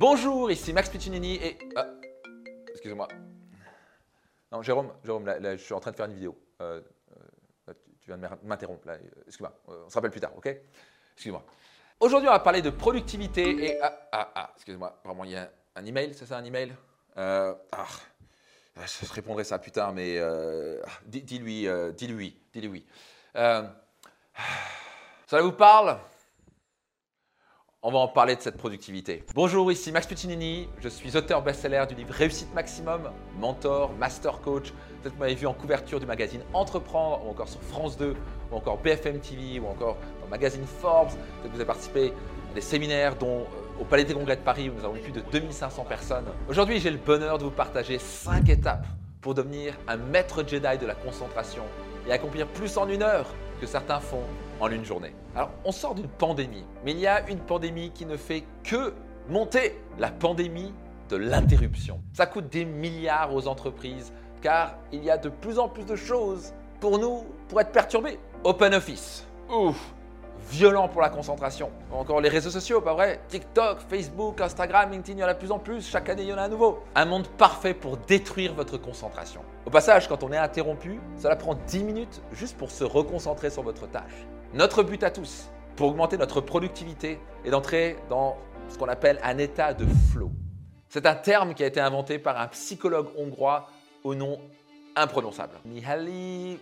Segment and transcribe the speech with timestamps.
[0.00, 1.58] Bonjour, ici Max Piccinini et...
[1.76, 1.84] Ah,
[2.70, 3.06] excusez-moi.
[4.50, 6.38] Non, Jérôme, Jérôme, je suis en train de faire une vidéo.
[6.62, 6.80] Euh,
[7.68, 8.94] euh, tu- viens de m'interrompre là.
[9.26, 10.56] Excuse-moi, euh, on se rappelle plus tard, ok?
[11.16, 11.44] Excuse-moi.
[12.00, 13.78] Aujourd'hui, on va parler de productivité et...
[13.82, 16.74] Ah, ah, ah, excusez-moi, vraiment, il y a un email, c'est ça un email?
[17.18, 17.84] Euh, ah,
[19.04, 20.18] je répondrai ça plus tard, mais
[21.04, 22.86] dis- dis-lui, dis-lui dis-lui
[23.34, 23.74] ça
[25.42, 25.98] vous parle?
[27.82, 29.24] On va en parler de cette productivité.
[29.34, 30.68] Bonjour, ici Max Puccinini.
[30.80, 34.72] Je suis auteur best-seller du livre Réussite Maximum, mentor, master coach.
[35.02, 38.14] Peut-être m'avez vu en couverture du magazine Entreprendre, ou encore sur France 2,
[38.52, 41.08] ou encore BFM TV, ou encore dans le magazine Forbes.
[41.08, 42.12] Peut-être que vous avez participé
[42.50, 45.00] à des séminaires, dont euh, au Palais des Congrès de Paris, où nous avons eu
[45.00, 46.26] plus de 2500 personnes.
[46.50, 48.86] Aujourd'hui, j'ai le bonheur de vous partager 5 étapes
[49.22, 51.62] pour devenir un maître Jedi de la concentration
[52.06, 53.26] et accomplir plus en une heure
[53.58, 54.24] que certains font
[54.60, 55.14] en une journée.
[55.34, 58.94] Alors, on sort d'une pandémie, mais il y a une pandémie qui ne fait que
[59.28, 60.72] monter, la pandémie
[61.08, 62.00] de l'interruption.
[62.12, 65.96] Ça coûte des milliards aux entreprises car il y a de plus en plus de
[65.96, 68.18] choses pour nous pour être perturbés.
[68.44, 69.26] Open Office.
[69.50, 69.76] Ouf,
[70.50, 71.70] violent pour la concentration.
[71.92, 73.20] Encore les réseaux sociaux, pas vrai?
[73.28, 75.86] TikTok, Facebook, Instagram, LinkedIn, il y en a de plus en plus.
[75.88, 76.78] Chaque année, il y en a un nouveau.
[76.94, 79.42] Un monde parfait pour détruire votre concentration.
[79.66, 83.62] Au passage, quand on est interrompu, cela prend 10 minutes juste pour se reconcentrer sur
[83.62, 84.26] votre tâche.
[84.52, 88.36] Notre but à tous, pour augmenter notre productivité, est d'entrer dans
[88.68, 90.32] ce qu'on appelle un état de flow.
[90.88, 93.68] C'est un terme qui a été inventé par un psychologue hongrois
[94.02, 94.40] au nom
[94.96, 95.54] imprononçable.
[95.64, 96.58] Mihaly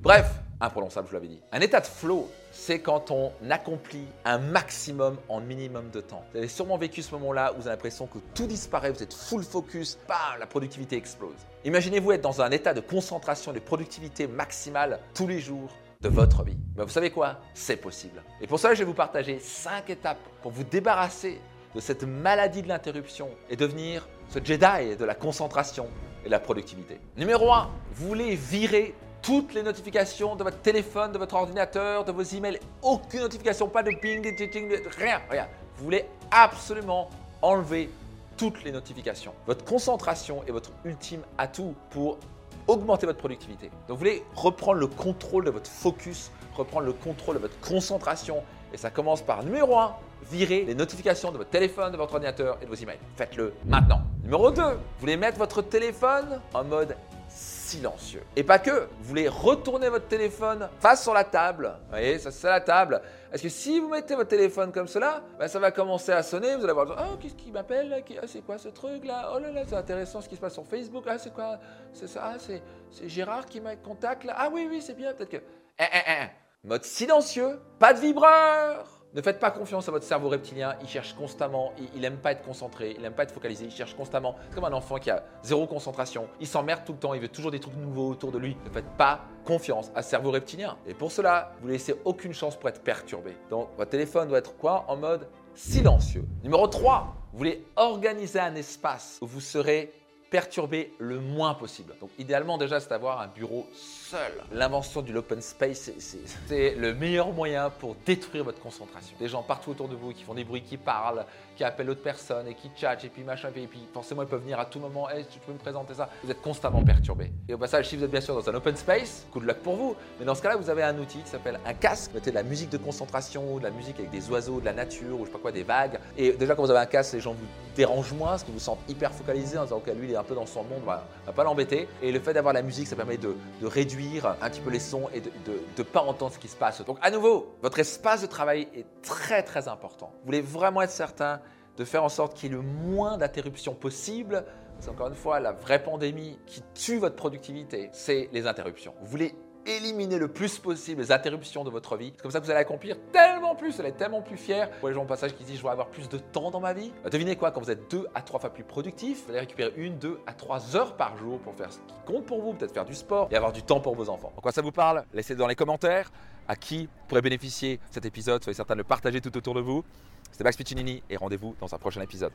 [0.00, 0.26] Bref,
[0.60, 1.40] imprononçable, je l'avais dit.
[1.52, 6.24] Un état de flow, c'est quand on accomplit un maximum en minimum de temps.
[6.32, 9.14] Vous avez sûrement vécu ce moment-là où vous avez l'impression que tout disparaît, vous êtes
[9.14, 11.36] full focus, bam, la productivité explose.
[11.64, 16.42] Imaginez-vous être dans un état de concentration, de productivité maximale tous les jours de votre
[16.42, 16.56] vie.
[16.74, 17.38] Ben, vous savez quoi?
[17.54, 18.22] C'est possible.
[18.40, 21.40] Et pour ça, je vais vous partager 5 étapes pour vous débarrasser
[21.74, 25.88] de cette maladie de l'interruption et devenir ce Jedi de la concentration
[26.24, 27.00] et la productivité.
[27.16, 32.12] Numéro 1, vous voulez virer toutes les notifications de votre téléphone, de votre ordinateur, de
[32.12, 32.58] vos emails.
[32.82, 35.46] Aucune notification, pas de ping, de ting, de rien, rien.
[35.76, 37.10] Vous voulez absolument
[37.42, 37.90] enlever
[38.36, 39.34] toutes les notifications.
[39.46, 42.18] Votre concentration est votre ultime atout pour
[42.66, 43.66] augmenter votre productivité.
[43.88, 48.42] Donc vous voulez reprendre le contrôle de votre focus, reprendre le contrôle de votre concentration.
[48.72, 49.94] Et ça commence par numéro 1,
[50.30, 52.98] virer les notifications de votre téléphone, de votre ordinateur et de vos emails.
[53.16, 54.00] Faites-le maintenant.
[54.22, 56.94] Numéro 2, vous voulez mettre votre téléphone en mode
[57.28, 58.22] silencieux.
[58.36, 61.72] Et pas que, vous voulez retourner votre téléphone face sur la table.
[61.84, 63.00] Vous voyez, ça c'est la table.
[63.30, 66.54] Parce que si vous mettez votre téléphone comme cela, ben, ça va commencer à sonner,
[66.54, 69.32] vous allez voir, oh, qu'est-ce qui m'appelle ah, C'est quoi ce truc là?
[69.34, 71.04] Oh là là, c'est intéressant ce qui se passe sur Facebook.
[71.06, 71.58] Ah, c'est quoi?
[71.92, 72.32] C'est ça?
[72.34, 72.62] Ah, c'est
[73.08, 74.34] Gérard qui m'a contact là?
[74.36, 75.42] Ah oui, oui, c'est bien, peut-être que...
[75.78, 76.68] Eh, eh, eh.
[76.68, 81.14] Mode silencieux, pas de vibreur ne faites pas confiance à votre cerveau reptilien, il cherche
[81.14, 84.36] constamment, il, il aime pas être concentré, il aime pas être focalisé, il cherche constamment.
[84.48, 87.28] C'est comme un enfant qui a zéro concentration, il s'emmerde tout le temps, il veut
[87.28, 88.56] toujours des trucs nouveaux autour de lui.
[88.64, 90.76] Ne faites pas confiance à ce cerveau reptilien.
[90.86, 93.36] Et pour cela, vous laissez aucune chance pour être perturbé.
[93.48, 94.84] Donc votre téléphone doit être quoi?
[94.88, 96.24] En mode silencieux.
[96.44, 99.92] Numéro 3, vous voulez organiser un espace où vous serez
[100.30, 101.94] perturber le moins possible.
[102.00, 104.32] Donc idéalement déjà c'est d'avoir un bureau seul.
[104.52, 109.16] L'invention du open space c'est- le meilleur moyen pour détruire votre concentration.
[109.18, 111.24] Des gens partout autour de vous qui font des bruits, qui parlent,
[111.56, 114.40] qui appellent d'autres personnes et qui tchatchent et puis machin et puis forcément ils peuvent
[114.42, 115.10] venir à tout moment.
[115.10, 117.32] Hey, tu peux me présenter ça Vous êtes constamment perturbé.
[117.48, 119.58] Et au passage si vous êtes bien sûr dans un open space, coup de luck
[119.58, 119.96] pour vous.
[120.20, 122.12] Mais dans ce cas-là vous avez un outil qui s'appelle un casque.
[122.14, 125.16] Mettez de la musique de concentration, de la musique avec des oiseaux, de la nature
[125.18, 125.98] ou je sais pas quoi, des vagues.
[126.16, 128.60] Et déjà quand vous avez un casque les gens vous dérangent moins parce qu'ils vous
[128.60, 130.86] sentent hyper focalisé en disant ok lui il est un peu dans son monde, on
[130.86, 131.88] va, on va pas l'embêter.
[132.02, 134.80] Et le fait d'avoir la musique ça permet de, de réduire un petit peu les
[134.80, 135.30] sons et de
[135.78, 136.84] ne pas entendre ce qui se passe.
[136.84, 140.12] Donc à nouveau, votre espace de travail est très très important.
[140.20, 141.40] Vous voulez vraiment être certain
[141.76, 144.44] de faire en sorte qu'il y ait le moins d'interruptions possible.
[144.80, 148.94] C'est encore une fois la vraie pandémie qui tue votre productivité, c'est les interruptions.
[149.00, 149.34] Vous voulez
[149.66, 152.12] éliminer le plus possible les interruptions de votre vie.
[152.16, 154.70] C'est comme ça que vous allez accomplir tellement plus, vous allez être tellement plus fier.
[154.80, 156.72] Pour les gens au passage qui disent je veux avoir plus de temps dans ma
[156.72, 159.40] vie, bah, devinez quoi, quand vous êtes deux à trois fois plus productif, vous allez
[159.40, 162.52] récupérer une, deux à trois heures par jour pour faire ce qui compte pour vous,
[162.54, 164.32] peut-être faire du sport et avoir du temps pour vos enfants.
[164.36, 165.04] En quoi ça vous parle?
[165.12, 166.10] Laissez dans les commentaires
[166.48, 168.42] à qui pourrait bénéficier cet épisode.
[168.42, 169.84] Soyez certain de le partager tout autour de vous.
[170.32, 172.32] C'était Max Piccinini et rendez-vous dans un prochain épisode.